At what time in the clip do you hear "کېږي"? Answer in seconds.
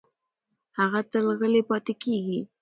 2.03-2.39